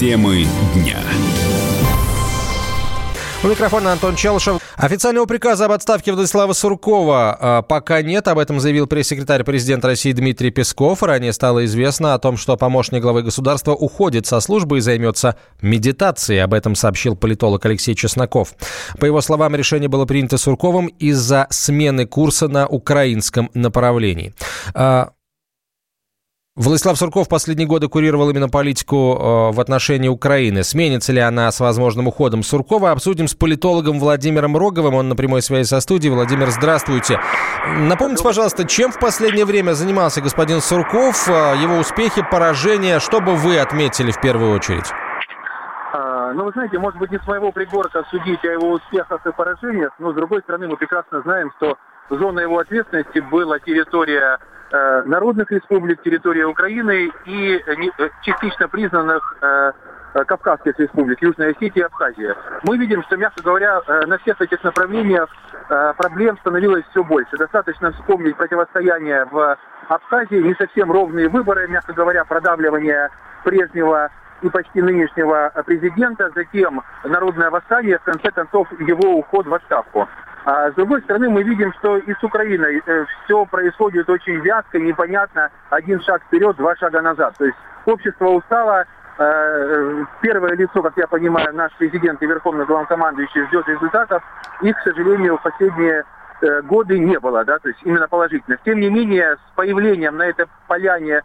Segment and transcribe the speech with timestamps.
[0.00, 0.96] Темы дня.
[3.44, 4.58] У микрофона Антон Челышев.
[4.78, 8.26] Официального приказа об отставке Владислава Суркова э, пока нет.
[8.28, 11.02] Об этом заявил пресс-секретарь президента России Дмитрий Песков.
[11.02, 16.42] Ранее стало известно о том, что помощник главы государства уходит со службы и займется медитацией.
[16.42, 18.54] Об этом сообщил политолог Алексей Чесноков.
[18.98, 24.32] По его словам, решение было принято Сурковым из-за смены курса на украинском направлении.
[26.60, 30.62] Владислав Сурков последние годы курировал именно политику э, в отношении Украины.
[30.62, 32.90] Сменится ли она с возможным уходом Суркова?
[32.90, 34.94] Обсудим с политологом Владимиром Роговым.
[34.94, 36.12] Он на прямой связи со студией.
[36.12, 37.18] Владимир, здравствуйте.
[37.66, 41.32] Напомните, пожалуйста, чем в последнее время занимался господин Сурков, э,
[41.62, 43.00] его успехи, поражения?
[43.00, 44.92] Что бы вы отметили в первую очередь?
[45.94, 49.32] А, ну, вы знаете, может быть, не с моего пригорка судить о его успехах и
[49.32, 51.78] поражениях, но, с другой стороны, мы прекрасно знаем, что
[52.10, 54.38] зона его ответственности была территория
[54.72, 59.72] народных республик, территории Украины и э, частично признанных э,
[60.26, 62.36] Кавказских республик, Южная Осетия и Абхазия.
[62.64, 65.28] Мы видим, что, мягко говоря, на всех этих направлениях
[65.98, 67.36] проблем становилось все больше.
[67.36, 69.56] Достаточно вспомнить противостояние в
[69.88, 73.08] Абхазии, не совсем ровные выборы, мягко говоря, продавливание
[73.44, 74.10] прежнего
[74.42, 80.08] и почти нынешнего президента, затем народное восстание, в конце концов его уход в отставку.
[80.44, 84.78] А с другой стороны, мы видим, что и с Украиной э, все происходит очень вязко,
[84.78, 85.50] непонятно.
[85.68, 87.34] Один шаг вперед, два шага назад.
[87.38, 88.84] То есть общество устало.
[89.18, 94.22] Э, первое лицо, как я понимаю, наш президент и верховный главнокомандующий ждет результатов.
[94.62, 96.04] Их, к сожалению, в последние
[96.40, 98.62] э, годы не было, да, то есть именно положительных.
[98.64, 101.22] Тем не менее, с появлением на этой поляне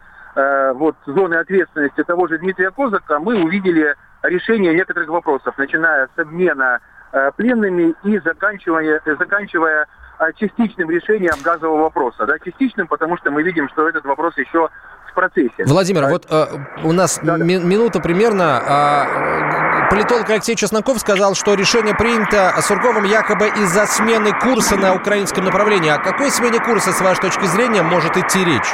[0.74, 6.78] вот зоны ответственности того же Дмитрия Козака мы увидели решение некоторых вопросов, начиная с обмена
[6.78, 6.95] Э,
[7.36, 9.86] пленными и заканчивая, заканчивая
[10.18, 12.26] э, частичным решением газового вопроса.
[12.26, 14.68] Да, частичным, потому что мы видим, что этот вопрос еще
[15.10, 15.64] в процессе.
[15.64, 16.46] Владимир, а, вот э,
[16.84, 18.60] у нас да, ми- минута примерно.
[18.66, 25.44] А, политолог Алексей Чесноков сказал, что решение принято Сурковым якобы из-за смены курса на украинском
[25.44, 25.90] направлении.
[25.90, 28.72] О какой смене курса, с вашей точки зрения, может идти речь?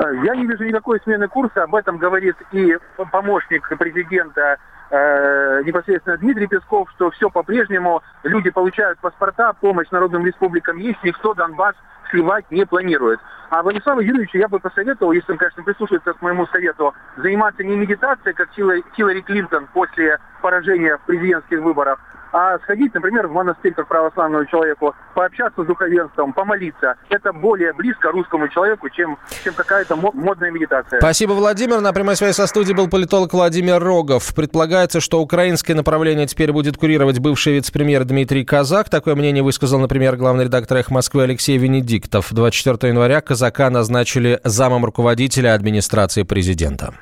[0.00, 1.64] Э, я не вижу никакой смены курса.
[1.64, 2.76] Об этом говорит и
[3.12, 4.58] помощник президента
[4.90, 11.34] э, непосредственно Дмитрий Песков, что все по-прежнему, люди получают паспорта, помощь народным республикам есть, никто
[11.34, 11.74] Донбасс
[12.10, 13.20] сливать не планирует.
[13.50, 17.76] А Владиславу Юрьевичу я бы посоветовал, если он, конечно, прислушается к моему совету, заниматься не
[17.76, 21.98] медитацией, как Хиллари Клинтон после поражения в президентских выборах,
[22.32, 26.94] а сходить, например, в монастырь как православному человеку, пообщаться с духовенством, помолиться.
[27.08, 31.00] Это более близко русскому человеку, чем, чем какая-то модная медитация.
[31.00, 31.80] Спасибо, Владимир.
[31.80, 34.34] На прямой связи со студией был политолог Владимир Рогов.
[34.34, 38.88] Предполагается, что украинское направление теперь будет курировать бывший вице-премьер Дмитрий Казак.
[38.88, 42.28] Такое мнение высказал, например, главный редактор «Эхо Москвы» Алексей Венедиктов.
[42.32, 46.94] 24 января Казака назначили замом руководителя администрации президента.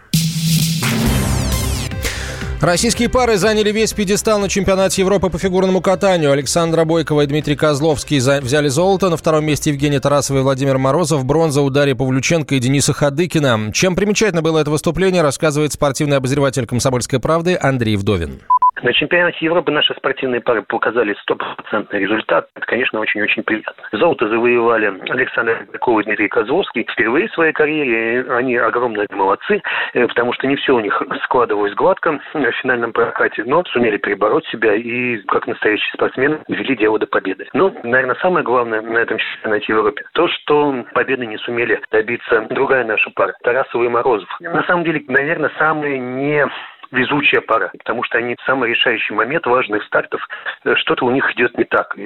[2.61, 6.33] Российские пары заняли весь пьедестал на чемпионате Европы по фигурному катанию.
[6.33, 9.11] Александра Бойкова и Дмитрий Козловский взяли золото.
[9.11, 11.25] На втором месте Евгений Тарасов и Владимир Морозов.
[11.25, 13.71] Бронза у Дарьи Павлюченко и Дениса Хадыкина.
[13.73, 18.41] Чем примечательно было это выступление, рассказывает спортивный обозреватель «Комсомольской правды» Андрей Вдовин.
[18.83, 22.49] На чемпионате Европы наши спортивные пары показали стопроцентный результат.
[22.55, 23.73] Это, конечно, очень-очень приятно.
[23.93, 26.87] Золото завоевали Александр Баков и Дмитрий Козловский.
[26.93, 29.61] Впервые в своей карьере они огромные молодцы,
[29.95, 34.47] э, потому что не все у них складывалось гладко в финальном прокате, но сумели перебороть
[34.47, 37.49] себя и, как настоящие спортсмены, вели дело до победы.
[37.53, 42.85] Но, наверное, самое главное на этом чемпионате Европы то, что победы не сумели добиться другая
[42.85, 44.29] наша пара, Тарасова и Морозов.
[44.41, 46.47] На самом деле, наверное, самые не
[46.91, 50.27] везучая пара, потому что они в самый решающий момент важных стартов,
[50.65, 51.97] э, что-то у них идет не так,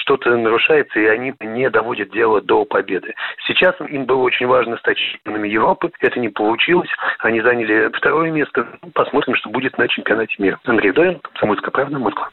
[0.00, 3.14] что-то нарушается, и они не доводят дело до победы.
[3.46, 6.90] Сейчас им было очень важно стать чемпионами Европы, это не получилось,
[7.20, 10.58] они заняли второе место, посмотрим, что будет на чемпионате мира.
[10.64, 12.30] Андрей Дорин, Комсомольская правда, Москва.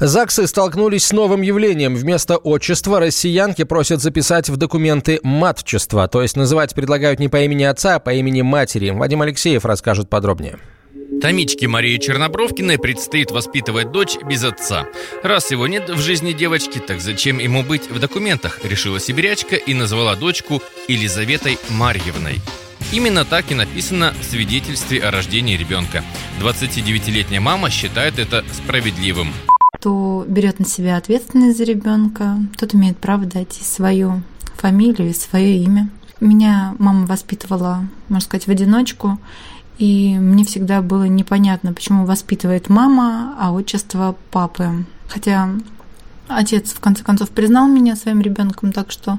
[0.00, 1.94] ЗАГСы столкнулись с новым явлением.
[1.94, 7.64] Вместо отчества россиянки просят записать в документы матчество, то есть называть предлагают не по имени
[7.64, 8.90] отца, а по имени матери.
[8.90, 10.58] Вадим Алексеев расскажет подробнее.
[11.20, 14.86] Томичке Марии Чернобровкиной предстоит воспитывать дочь без отца.
[15.22, 19.74] Раз его нет в жизни девочки, так зачем ему быть в документах, решила сибирячка и
[19.74, 22.40] назвала дочку Елизаветой Марьевной.
[22.92, 26.04] Именно так и написано в свидетельстве о рождении ребенка.
[26.40, 29.32] 29-летняя мама считает это справедливым
[29.84, 34.22] кто берет на себя ответственность за ребенка, тот имеет право дать и свою
[34.56, 35.90] фамилию, и свое имя.
[36.20, 39.18] Меня мама воспитывала, можно сказать, в одиночку,
[39.76, 44.86] и мне всегда было непонятно, почему воспитывает мама, а отчество папы.
[45.06, 45.50] Хотя
[46.28, 49.18] отец в конце концов признал меня своим ребенком, так что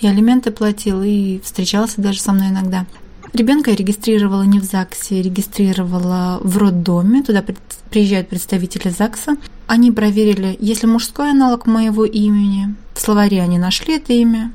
[0.00, 2.86] и алименты платил, и встречался даже со мной иногда.
[3.32, 7.22] Ребенка я регистрировала не в ЗАГСе, регистрировала в роддоме.
[7.22, 7.42] Туда
[7.88, 9.36] приезжают представители ЗАГСа.
[9.72, 12.74] Они проверили, есть ли мужской аналог моего имени.
[12.92, 14.52] В словаре они нашли это имя.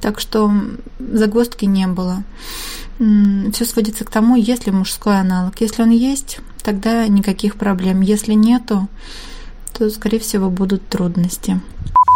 [0.00, 0.52] Так что
[1.00, 2.22] загвоздки не было.
[3.52, 5.60] Все сводится к тому, есть ли мужской аналог.
[5.60, 8.02] Если он есть, тогда никаких проблем.
[8.02, 8.86] Если нету,
[9.76, 11.60] то, скорее всего, будут трудности.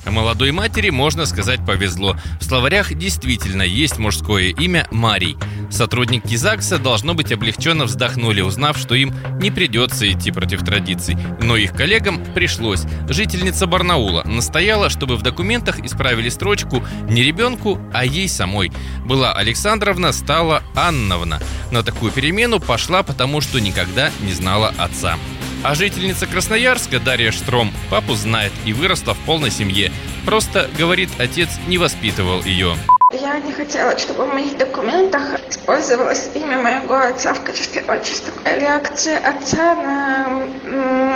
[0.06, 2.16] Молодой матери, можно сказать, повезло.
[2.40, 5.36] В словарях действительно есть мужское имя Марий.
[5.70, 11.16] Сотрудники ЗАГСа, должно быть, облегченно вздохнули, узнав, что им не придется идти против традиций.
[11.42, 12.82] Но их коллегам пришлось.
[13.08, 18.72] Жительница Барнаула настояла, чтобы в документах исправили строчку не ребенку, а ей самой.
[19.06, 21.40] Была Александровна, стала Анновна.
[21.70, 25.16] На такую перемену пошла, потому что никогда не знала отца.
[25.62, 29.92] А жительница Красноярска Дарья Штром папу знает и выросла в полной семье.
[30.24, 32.76] Просто, говорит, отец не воспитывал ее.
[33.12, 38.32] Я не хотела, чтобы в моих документах использовалось имя моего отца в качестве отчества.
[38.44, 40.28] Реакции отца на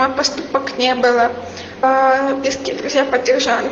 [0.01, 1.31] мой поступок не было.
[1.83, 3.71] А близкие друзья поддержали.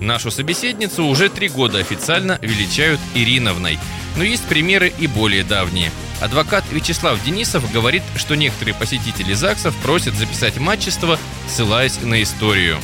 [0.00, 3.78] Нашу собеседницу уже три года официально величают Ириновной.
[4.16, 5.90] Но есть примеры и более давние.
[6.22, 12.78] Адвокат Вячеслав Денисов говорит, что некоторые посетители ЗАГСов просят записать матчество, ссылаясь на историю.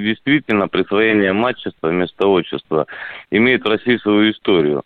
[0.00, 2.86] Действительно, присвоение матчества вместо отчества
[3.32, 4.84] имеет в России свою историю.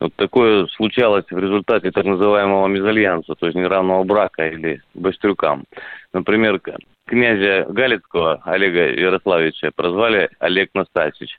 [0.00, 5.64] Вот такое случалось в результате так называемого мезальянса, то есть неравного брака или бастрюкам.
[6.14, 6.58] Например,
[7.04, 11.38] князя Галицкого Олега Ярославича прозвали Олег Настасич.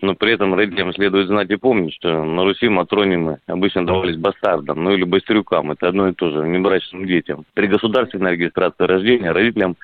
[0.00, 4.84] Но при этом родителям следует знать и помнить, что на Руси матронимы обычно давались бастардам,
[4.84, 5.72] ну или бастрюкам.
[5.72, 7.44] Это одно и то же, небрачным детям.
[7.54, 9.76] При государственной регистрации рождения родителям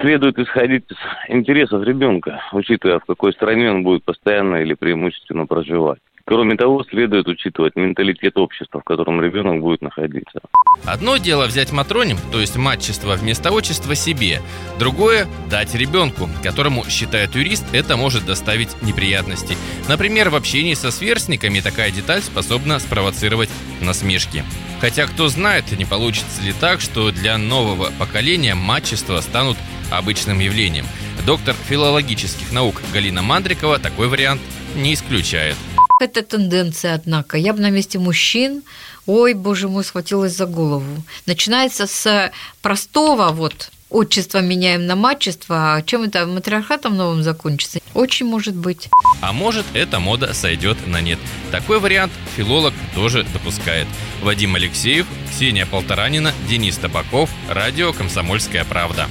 [0.00, 0.96] следует исходить из
[1.28, 6.00] интересов ребенка, учитывая, в какой стране он будет постоянно или преимущественно проживать.
[6.28, 10.40] Кроме того, следует учитывать менталитет общества, в котором ребенок будет находиться.
[10.84, 14.42] Одно дело взять матроним, то есть матчество вместо отчества себе.
[14.76, 19.56] Другое– дать ребенку, которому, считает юрист, это может доставить неприятности.
[19.88, 23.50] Например, в общении со сверстниками такая деталь способна спровоцировать
[23.80, 24.42] насмешки.
[24.80, 29.56] Хотя кто знает, не получится ли так, что для нового поколения матчества станут
[29.92, 30.86] обычным явлением.
[31.24, 34.42] Доктор филологических наук Галина Мандрикова такой вариант
[34.74, 35.56] не исключает.
[35.98, 37.38] Это тенденция, однако.
[37.38, 38.62] Я бы на месте мужчин,
[39.06, 41.02] ой, боже мой, схватилась за голову.
[41.24, 47.78] Начинается с простого вот отчество меняем на матчество, а чем это матриархатом новым закончится?
[47.94, 48.90] Очень может быть.
[49.22, 51.18] А может, эта мода сойдет на нет.
[51.50, 53.86] Такой вариант филолог тоже допускает.
[54.20, 59.08] Вадим Алексеев, Ксения Полторанина, Денис Табаков, радио «Комсомольская правда».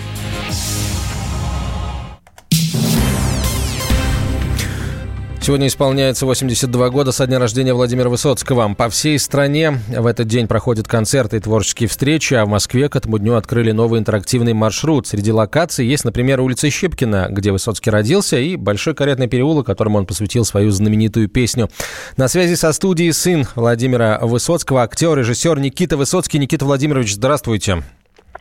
[5.46, 8.74] Сегодня исполняется 82 года со дня рождения Владимира Высоцкого.
[8.74, 12.96] По всей стране в этот день проходят концерты и творческие встречи, а в Москве к
[12.96, 15.06] этому дню открыли новый интерактивный маршрут.
[15.06, 20.08] Среди локаций есть, например, улица Щепкина, где Высоцкий родился, и Большой каретный переулок, которому он
[20.08, 21.70] посвятил свою знаменитую песню.
[22.18, 26.40] На связи со студией сын Владимира Высоцкого, актер, режиссер Никита Высоцкий.
[26.40, 27.84] Никита Владимирович, здравствуйте.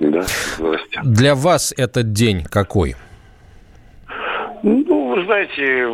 [0.00, 0.24] Да,
[0.56, 1.00] здравствуйте.
[1.02, 2.96] Для вас этот день какой?
[4.66, 5.84] Ну, вы знаете,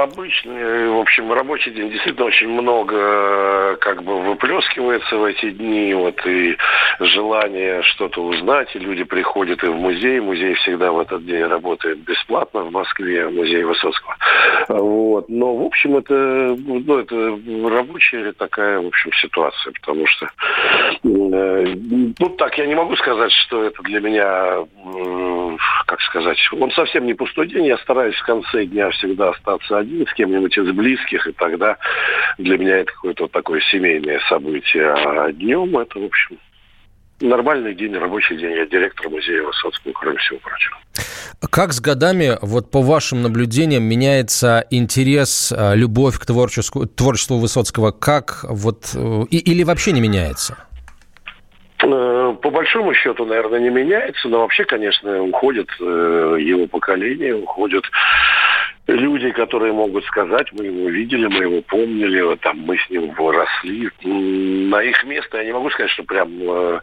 [0.00, 6.24] обычный, в общем, рабочий день действительно очень много как бы выплескивается в эти дни, вот
[6.24, 6.56] и
[7.00, 11.98] желание что-то узнать, и люди приходят и в музей, музей всегда в этот день работает
[11.98, 14.14] бесплатно в Москве, музей Высоцкого.
[14.68, 15.28] Вот.
[15.28, 17.36] Но, в общем, это, ну, это
[17.68, 21.74] рабочая такая, в общем, ситуация, потому что, э,
[22.20, 27.06] ну, так, я не могу сказать, что это для меня, э, как сказать, он совсем
[27.06, 31.26] не пустой день, я стараюсь в конце дня всегда остаться один с кем-нибудь из близких,
[31.26, 31.78] и тогда
[32.38, 34.92] для меня это какое-то такое семейное событие.
[34.92, 36.38] А днем это, в общем,
[37.20, 38.52] нормальный день, рабочий день.
[38.52, 40.76] Я директор музея Высоцкого, кроме всего прочего.
[41.50, 47.92] Как с годами, вот по вашим наблюдениям, меняется интерес, а, любовь к творчеству, творчеству Высоцкого?
[47.92, 48.90] Как вот...
[48.94, 50.56] Э, и, или вообще не меняется?
[51.82, 57.84] Э, по большому счету, наверное, не меняется, но вообще, конечно, уходит э, его поколение, уходят
[58.86, 63.90] люди, которые могут сказать, мы его видели, мы его помнили, там, мы с ним росли.
[64.02, 66.80] На их место я не могу сказать, что прям э,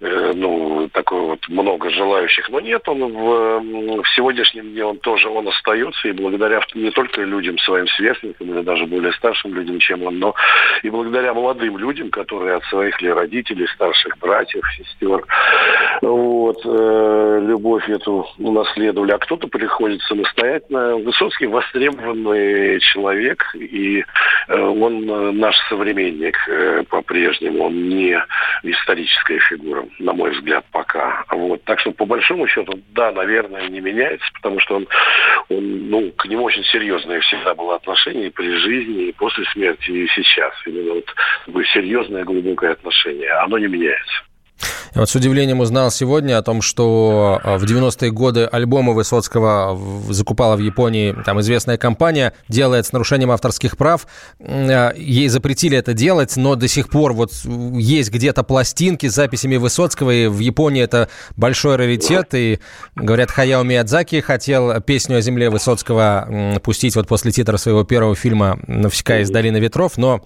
[0.00, 5.48] ну, такое вот много желающих, но нет, он в, в сегодняшнем дне он тоже он
[5.48, 10.18] остается, и благодаря не только людям, своим сверстникам, или даже более старшим людям, чем он,
[10.18, 10.34] но
[10.82, 15.24] и благодаря молодым людям, которые от своих ли родителей, старших братьев, сестер,
[16.00, 20.96] вот, э, любовь эту унаследовали, а кто-то приходит самостоятельно.
[20.96, 24.04] Высоцкий востребованный человек, и
[24.48, 26.36] э, он э, наш современник
[26.88, 28.18] по-прежнему, он не
[28.62, 31.24] историческая фигура, на мой взгляд, пока.
[31.30, 31.62] Вот.
[31.64, 34.88] Так что, по большому счету, да, наверное, не меняется, потому что он,
[35.48, 39.90] он ну, к нему очень серьезное всегда было отношение и при жизни, и после смерти,
[39.90, 40.52] и сейчас.
[40.66, 40.94] Именно
[41.46, 43.30] вот серьезное, глубокое отношение.
[43.32, 44.27] Оно не меняется.
[44.94, 49.78] Я вот с удивлением узнал сегодня о том, что а, в 90-е годы альбомы Высоцкого
[50.10, 54.06] закупала в Японии там известная компания, делает с нарушением авторских прав.
[54.40, 59.56] А, ей запретили это делать, но до сих пор вот есть где-то пластинки с записями
[59.56, 62.34] Высоцкого, и в Японии это большой раритет.
[62.34, 62.60] И,
[62.94, 68.58] говорят, Хаяо Миядзаки хотел песню о земле Высоцкого пустить вот после титра своего первого фильма
[68.66, 70.22] «Навсекая из долины ветров», но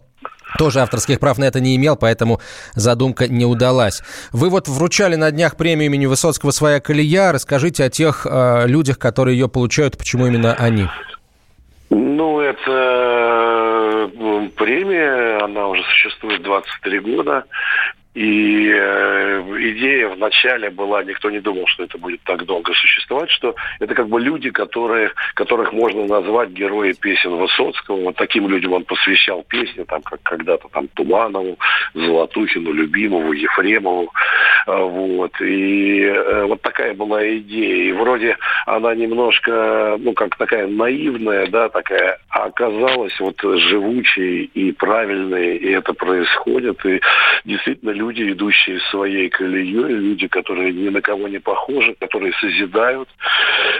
[0.58, 2.40] тоже авторских прав на это не имел, поэтому
[2.74, 4.02] задумка не удалась.
[4.32, 7.32] Вы вот вручали на днях премию имени Высоцкого «Своя колея».
[7.32, 10.86] Расскажите о тех э, людях, которые ее получают, почему именно они?
[11.90, 17.44] Ну, это э, премия, она уже существует 23 года.
[18.14, 19.42] И э,
[19.72, 24.08] идея вначале была, никто не думал, что это будет так долго существовать, что это как
[24.08, 27.96] бы люди, которые, которых можно назвать герои песен Высоцкого.
[28.02, 31.58] Вот таким людям он посвящал песни, там, как когда-то там Туманову,
[31.94, 34.12] Золотухину, Любимову, Ефремову.
[34.66, 35.32] Э, вот.
[35.40, 37.84] И э, вот такая была идея.
[37.84, 44.72] И вроде она немножко, ну, как такая наивная, да, такая, а оказалась вот живучей и
[44.72, 46.84] правильной, и это происходит.
[46.84, 47.00] И
[47.44, 53.08] действительно люди, идущие своей колеей, люди, которые ни на кого не похожи, которые созидают,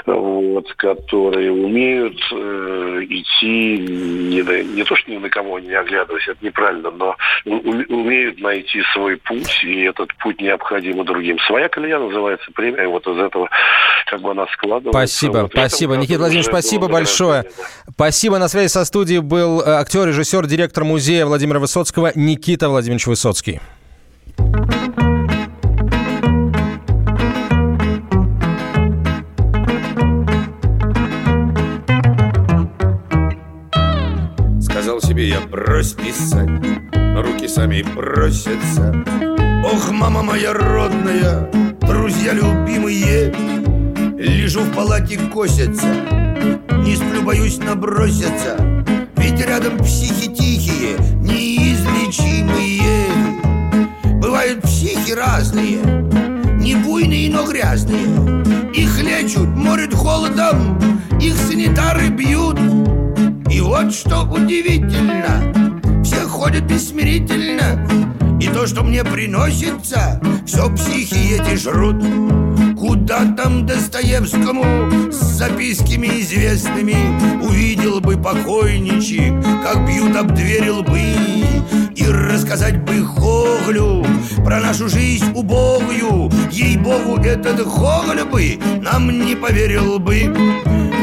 [0.07, 6.29] вот, которые умеют э, идти не, на, не то, что ни на кого не оглядываясь,
[6.29, 11.39] это неправильно, но умеют найти свой путь, и этот путь необходим другим.
[11.41, 13.49] «Своя колея» называется премия, вот из этого
[14.07, 14.91] как бы она складывается.
[14.91, 15.97] Спасибо, вот спасибо.
[15.97, 17.43] Никита Владимирович, спасибо большое.
[17.43, 17.93] Да.
[17.93, 18.39] Спасибо.
[18.39, 23.52] На связи со студией был э, актер, режиссер, директор музея Владимира Высоцкого Никита Владимирович Высоцкий.
[34.61, 36.51] Сказал себе я, брось писать,
[37.17, 38.95] руки сами просятся.
[39.65, 41.49] Ох, мама моя родная,
[41.81, 43.33] друзья любимые,
[44.19, 45.87] Лежу в палате, косятся,
[46.85, 48.57] не сплю, боюсь наброситься,
[49.17, 50.97] Ведь рядом психи тихие,
[57.03, 58.73] буйные, но грязные.
[58.75, 60.79] Их лечут, морят холодом,
[61.21, 62.59] их санитары бьют.
[63.51, 67.87] И вот что удивительно, все ходят бессмирительно,
[68.41, 72.03] и то, что мне приносится, все психи эти жрут.
[72.79, 76.97] Куда там Достоевскому с записками известными
[77.45, 81.01] Увидел бы покойничек, как бьют об двери лбы
[82.03, 84.05] И рассказать бы Хоглю
[84.45, 86.31] про нашу жизнь убогую.
[86.51, 90.35] Ей-богу, этот Хогль бы нам не поверил бы.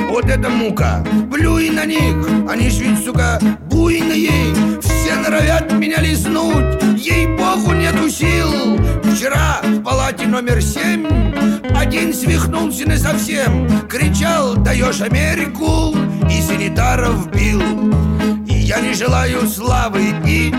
[0.09, 2.15] Вот это мука, плюй на них,
[2.49, 3.39] они ж ведь, сука,
[3.69, 4.79] буйные.
[4.81, 8.79] Все норовят меня лизнуть, ей-богу, нету сил.
[9.03, 11.05] Вчера в палате номер семь
[11.75, 15.95] Один свихнулся не совсем Кричал, даешь Америку!
[16.29, 17.61] И санитаров бил.
[18.45, 20.53] Я не желаю славы И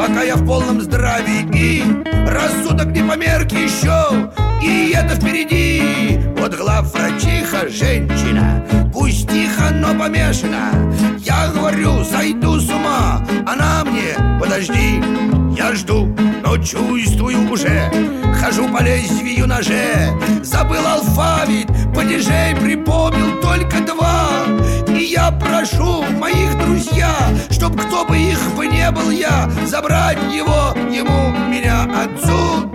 [0.00, 1.84] пока я в полном здравии И
[2.26, 4.30] рассудок не померк еще
[4.62, 6.18] И это впереди.
[6.38, 10.70] Вот главврачиха женщина Пусть тихо, но помешана.
[11.18, 13.24] Я говорю, сойду с ума.
[13.46, 15.02] Она мне, подожди
[15.56, 17.90] Я жду но чувствую уже.
[18.40, 20.08] Хожу по лезвию ноже
[20.42, 24.30] Забыл алфавит, падежей припомнил только два
[25.10, 27.10] я прошу моих друзья
[27.50, 32.70] Чтоб кто бы их бы не был я Забрать его, ему, меня отсюда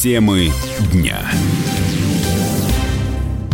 [0.00, 0.52] Темы
[0.92, 1.18] дня.